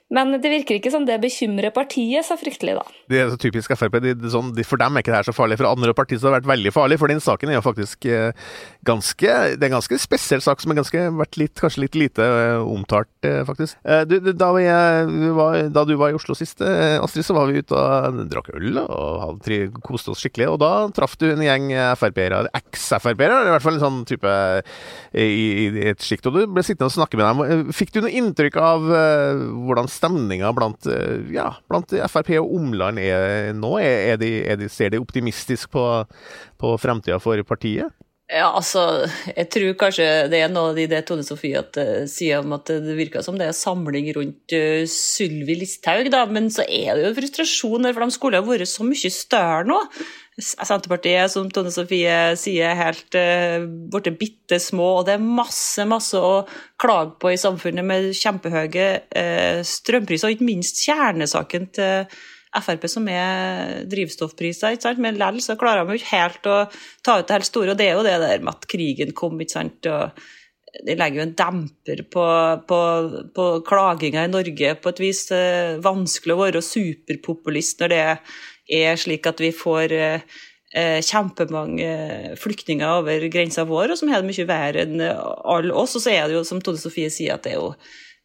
[0.09, 2.85] Men det virker ikke som det bekymrer partiet så fryktelig, da.
[3.09, 3.97] Det er så typisk Frp.
[4.33, 5.59] Sånn, for dem er ikke det her så farlig.
[5.59, 6.97] For andre partier har det vært veldig farlig.
[7.01, 8.31] For den saken er jo faktisk eh,
[8.89, 12.57] ganske Det er en ganske spesiell sak som har vært litt, kanskje litt lite eh,
[12.57, 13.77] omtalt, eh, faktisk.
[14.09, 14.65] Du, da, vi,
[15.73, 19.45] da, du var i Oslo sist, Astrid, så var vi ute og drakk øl og
[19.85, 20.49] koste oss skikkelig.
[20.55, 21.69] Og da traff du en gjeng
[21.99, 24.33] Frp-ere, eks-Frp-ere, i hvert fall en sånn type
[25.13, 25.29] i,
[25.69, 26.25] i et sjikt.
[26.29, 27.73] Og du ble sittende og snakke med dem.
[27.75, 33.53] Fikk du noe inntrykk av hvordan stemninga blant, eh, ja, blant Frp og omland er
[33.57, 33.75] nå?
[33.83, 35.85] Er, er de, er de, ser de optimistisk på,
[36.59, 37.91] på fremtida for partiet?
[38.29, 42.43] Ja, altså, jeg tror kanskje det er noe i det Tone Sofie at, uh, sier
[42.43, 46.61] om at det virker som det er samling rundt uh, Sylvi Listhaug, da, men så
[46.61, 49.79] er det jo frustrasjon der, for de skulle ha vært så mye større nå.
[50.39, 55.85] Senterpartiet, som Tone Sofie sier, er helt uh, blitt bitte små, og det er masse,
[55.89, 56.43] masse å
[56.81, 63.05] klage på i samfunnet med kjempehøye uh, strømpriser, og ikke minst kjernesaken til Frp som
[63.13, 65.01] er drivstoffpriser, ikke sant?
[65.03, 66.57] men likevel så klarer de ikke helt å
[67.05, 67.75] ta ut det helt store.
[67.75, 69.85] Og det er jo det der med at krigen kom, ikke sant.
[69.85, 70.17] og
[70.85, 72.25] det legger jo en demper på,
[72.69, 72.79] på,
[73.35, 75.23] på klaginga i Norge på et vis.
[75.35, 78.21] Eh, vanskelig å være superpopulist når det er
[78.99, 84.49] slik at vi får eh, kjempemange flyktninger over grensa vår, og som har det mye
[84.49, 85.97] verre enn alle oss.
[85.97, 87.71] Og så er det jo, som Tone Sofie sier, at det er jo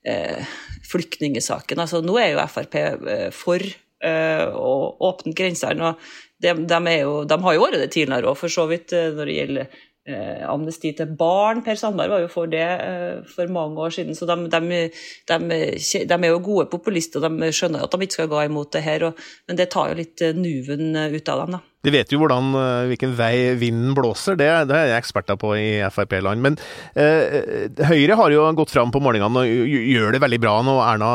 [0.05, 0.53] eh,
[0.91, 1.81] flyktningesaken.
[1.81, 3.65] Altså, nå er jo Frp eh, for
[4.05, 5.95] Eh, og åpne grensene.
[6.43, 9.31] De, de, jo, de, har jo vært det tidligere òg, for så vidt, eh, når
[9.31, 11.63] det gjelder eh, amnesti til barn.
[11.65, 14.15] Per Sandberg var jo for det eh, for mange år siden.
[14.15, 14.81] Så de, de,
[15.29, 19.09] de, er jo gode populister, de skjønner at de ikke skal gå imot det her.
[19.11, 21.57] Og, men det tar jo litt nuven ut av dem.
[21.59, 21.74] da.
[21.85, 25.53] De vet jo hvordan, eh, hvilken vei vinden blåser, det, det er jeg eksperter på
[25.59, 26.43] i Frp-land.
[26.45, 26.59] Men
[26.97, 30.79] eh, Høyre har jo gått fram på målingene og gjør det veldig bra nå.
[30.85, 31.11] Erna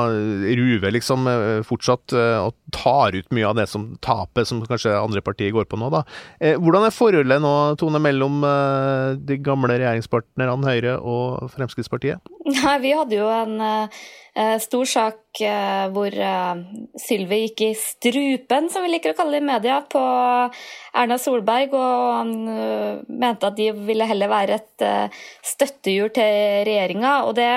[0.60, 4.94] ruver liksom eh, fortsatt eh, og tar ut mye av det som taper, som kanskje
[4.98, 5.90] andre partier går på nå.
[5.94, 6.04] da.
[6.40, 12.22] Eh, hvordan er forholdet nå, Tone, mellom eh, de gamle regjeringspartnerne Høyre og Fremskrittspartiet?
[12.56, 13.60] Nei, vi hadde jo en
[14.62, 16.62] stor sak uh, hvor uh,
[16.98, 20.02] Sylvi gikk i strupen, som vi liker å kalle det i media, på
[20.98, 24.86] Erna Solberg, og han eh, mente at de ville heller være et
[25.46, 27.16] støttehjul til regjeringa.
[27.28, 27.50] Og det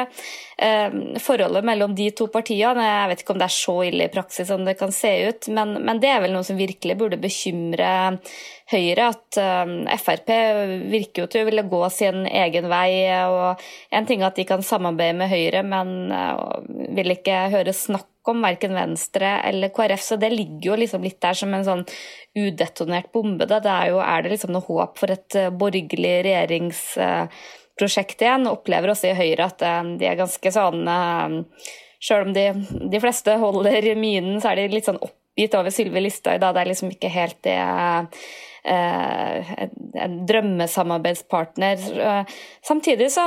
[1.22, 4.46] forholdet mellom de to partiene, jeg vet ikke om det er så ille i praksis
[4.46, 7.88] som det kan se ut, men, men det er vel noe som virkelig burde bekymre
[8.70, 9.08] Høyre.
[9.08, 9.38] At
[10.04, 10.30] Frp
[10.92, 13.10] virker jo til å ville gå sin egen vei.
[13.26, 16.14] og En ting er at de kan samarbeide med Høyre, men
[16.94, 17.74] vil ikke høre høre
[18.22, 21.64] snakk om verken Venstre eller KrF, så det ligger jo liksom litt der som en
[21.64, 21.84] sånn
[22.36, 23.46] udetonert bombe.
[23.46, 28.46] Det er, jo, er det liksom noe håp for et eh, borgerlig regjeringsprosjekt igjen?
[28.46, 31.44] Opplever også i Høyre at eh, de er ganske sånn selv
[32.02, 32.48] Sjøl om de,
[32.90, 36.40] de, fleste holder minen, så er de litt sånn oppgitt over Sylvi Listhaug.
[36.42, 38.02] Det er liksom ikke helt det Eh,
[38.64, 41.82] en drømmesamarbeidspartner.
[42.00, 42.24] Eh,
[42.62, 43.24] samtidig så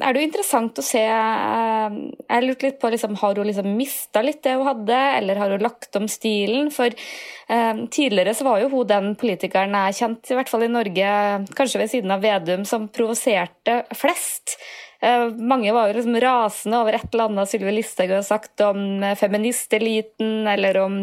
[0.00, 1.96] er det jo interessant å se eh,
[2.28, 5.52] Jeg lurte litt på liksom, Har hun liksom mista litt det hun hadde, eller har
[5.52, 6.70] hun lagt om stilen?
[6.74, 10.72] For eh, tidligere så var jo hun den politikeren jeg kjent, i hvert fall i
[10.72, 11.12] Norge,
[11.58, 14.56] kanskje ved siden av Vedum, som provoserte flest.
[15.02, 19.02] Eh, mange var jo liksom rasende over et eller annet Sylvi Listhaug har sagt om
[19.02, 21.00] eh, feministeliten eller om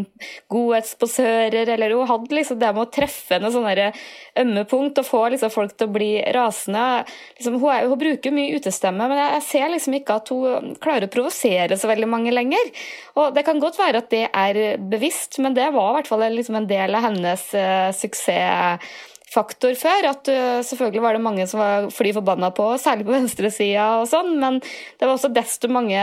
[0.48, 3.90] godhetsposører, eller hun hadde liksom det med å treffe noen sånne
[4.40, 6.86] ømme punkt og få liksom folk til å bli rasende.
[7.36, 11.10] Liksom, hun, er, hun, bruker mye utestemme, men jeg ser liksom ikke at hun klarer
[11.10, 12.72] å provosere så veldig mange lenger.
[13.20, 16.24] Og Det kan godt være at det er bevisst, men det var i hvert fall
[16.32, 18.80] liksom en del av hennes uh, suksess
[19.34, 20.08] faktor før.
[20.12, 24.08] At uh, selvfølgelig var det mange som var fly forbanna på, særlig på venstresida og
[24.12, 26.00] sånn, men det var også desto mange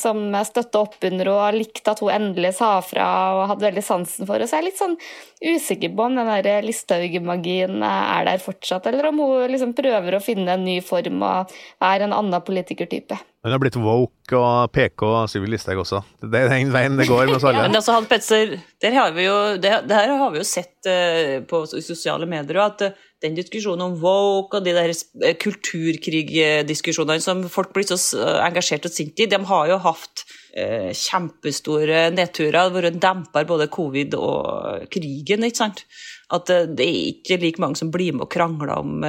[0.00, 3.08] som støtta opp under og likte at hun endelig sa fra
[3.38, 4.48] og hadde veldig sansen for det.
[4.48, 4.96] Så jeg er litt sånn
[5.42, 10.24] usikker på om den der Listhaug-magien er der fortsatt, eller om hun liksom prøver å
[10.24, 13.18] finne en ny form og er en annen politikertype.
[13.42, 15.98] Hun har blitt woke og PK og Sylvi Listhaug også.
[16.22, 17.64] Det er den veien det går med oss alle.
[17.64, 18.52] ja, men altså, Hans Petzer,
[18.84, 22.60] der har vi jo, det, det her har vi jo sett uh, på sosiale medier,
[22.62, 27.98] at uh, den diskusjonen om woke og de der uh, kulturkrigdiskusjonene som folk blir så
[28.46, 30.22] engasjert og sinte i, de har jo hatt
[30.52, 32.52] kjempestore nedturer.
[32.52, 35.86] Det har vært demper både covid og krigen, ikke sant.
[36.32, 39.04] At det er ikke like mange som blir med og krangler om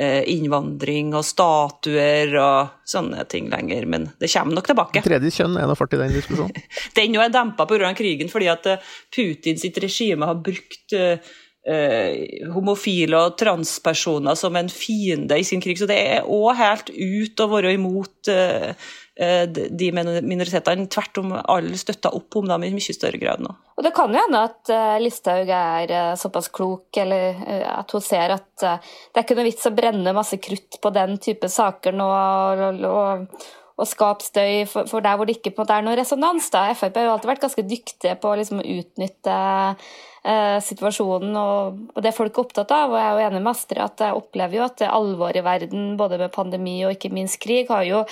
[0.00, 5.02] Eh, innvandring og statuer og sånne ting lenger, men det kommer nok tilbake.
[5.04, 6.62] Tredje kjønn er noe fart i den diskusjonen?
[6.96, 7.90] den jo er dempa pga.
[7.98, 8.68] krigen, fordi at
[9.12, 10.96] Putins regime har brukt
[12.54, 15.76] homofile og transpersoner som en fiende i sin krig.
[15.76, 18.72] Så det er òg helt ut å være imot eh,
[19.20, 20.86] de minoritetene.
[20.88, 23.52] Tvert om, alle støtta opp om dem i mye større grad nå.
[23.76, 28.48] Og Det kan jo hende at Listhaug er såpass klok, eller at hun ser at
[28.60, 32.08] det er ikke noe vits å brenne masse krutt på den type saker nå.
[32.08, 33.48] og, og
[33.80, 36.50] og skape støy for, der hvor det ikke er noe resonans.
[36.52, 36.68] Da.
[36.76, 39.36] Frp har jo alltid vært ganske dyktige på liksom, å utnytte
[40.28, 42.92] eh, situasjonen og, det folk er opptatt av.
[42.92, 45.46] Og jeg er jo enig med Astrid at jeg opplever jo at det alvoret i
[45.46, 48.04] verden, både med pandemi og ikke minst krig, har jo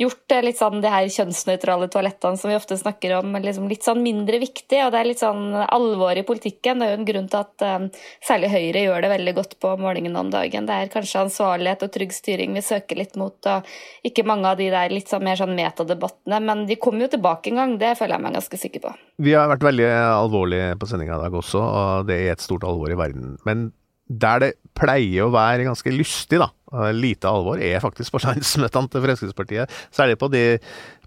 [0.00, 4.02] gjort litt sånn de her kjønnsnøytrale toalettene som vi ofte snakker om, liksom litt sånn
[4.04, 4.82] mindre viktig.
[4.84, 6.80] Og det er litt sånn alvor i politikken.
[6.80, 7.86] Det er jo en grunn til at um,
[8.24, 10.68] særlig Høyre gjør det veldig godt på målingen om dagen.
[10.68, 14.60] Det er kanskje ansvarlighet og trygg styring vi søker litt mot, og ikke mange av
[14.60, 16.42] de der litt sånn mer sånn metadebattene.
[16.44, 18.94] Men de kommer jo tilbake en gang, det føler jeg meg ganske sikker på.
[19.24, 22.68] Vi har vært veldig alvorlige på sendinga i dag også, og det er et stort
[22.68, 23.38] alvor i verden.
[23.48, 23.70] Men
[24.06, 26.50] der det pleier å være ganske lystig, da,
[26.94, 29.80] lite alvor, er faktisk på landsmøtene til Fremskrittspartiet.
[29.94, 30.44] Særlig på de,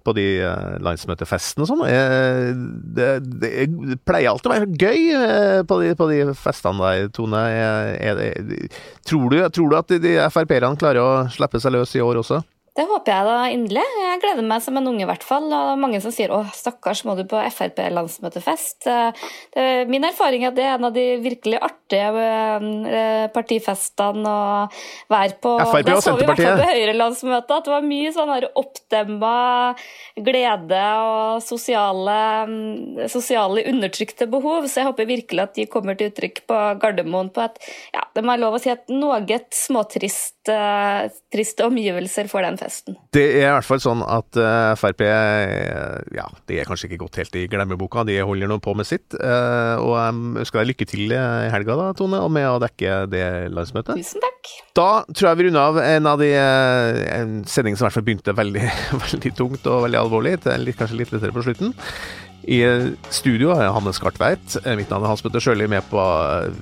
[0.04, 1.86] på de uh, landsmøtefestene og sånn.
[2.98, 3.10] Det,
[3.40, 7.44] det, det, pleier alltid å være gøy på, de, på de, festene der, Tone.
[7.56, 8.70] Er, er det,
[9.08, 12.24] tror, du, tror, du, at de, de Frp-erne klarer å slippe seg løs i år
[12.24, 12.44] også?
[12.80, 13.84] Det håper jeg da inderlig.
[14.00, 15.50] Jeg gleder meg som en unge, i hvert fall.
[15.52, 18.88] Og mange som sier 'Å, stakkars, må du på Frp-landsmøtefest'.
[19.90, 22.24] Min erfaring er at det er en av de virkelig artige
[22.88, 24.70] eh, partifestene å
[25.12, 25.58] være på.
[25.60, 26.00] Frp og Senterpartiet.
[26.00, 29.36] Det så vi i hvert fall på Høyre-landsmøtet, at det var mye sånn oppdemma
[30.30, 32.18] glede og sosiale,
[33.12, 34.72] sosiale, undertrykte behov.
[34.72, 37.60] Så jeg håper virkelig at de kommer til uttrykk på Gardermoen på et
[37.92, 39.20] ja, det må jeg lov å si, et noe
[39.52, 42.98] småtrist uh, triste omgivelser for den festen.
[43.16, 47.20] Det er i hvert fall sånn at uh, Frp ja, det er kanskje ikke gått
[47.22, 49.16] helt i glemmeboka, de holder nå på med sitt.
[49.16, 51.20] Og jeg ønsker deg lykke til i
[51.54, 54.00] helga, da, Tone, og med å dekke det landsmøtet.
[54.00, 54.54] Tusen takk.
[54.78, 58.08] Da tror jeg vi runder av en av de en sending som i hvert fall
[58.08, 58.66] begynte veldig,
[59.06, 61.76] veldig tungt og veldig alvorlig, til kanskje litt lettere på slutten.
[62.48, 62.60] I
[63.12, 64.56] studio er Hanne Skartveit.
[64.78, 66.04] Mitt navn er Hans Petter Sjøli, med på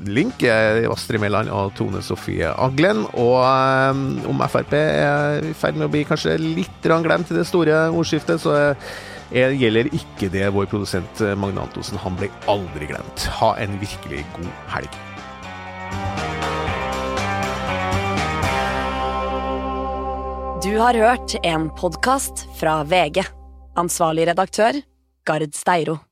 [0.09, 0.41] link.
[0.41, 3.03] Astrid Mæland og Tone Sofie Aglen.
[3.13, 4.01] Og um,
[4.33, 8.41] om Frp er i ferd med å bli kanskje litt glemt i det store ordskiftet,
[8.41, 12.01] så er, gjelder ikke det vår produsent Magne Antonsen.
[12.01, 13.29] Han ble aldri glemt.
[13.37, 14.99] Ha en virkelig god helg.
[20.65, 23.21] Du har hørt en podkast fra VG.
[23.77, 24.81] Ansvarlig redaktør
[25.27, 26.06] Gard Steiro.